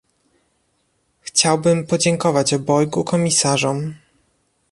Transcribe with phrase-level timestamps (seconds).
[1.23, 3.93] Chciałbym podziękować obojgu komisarzom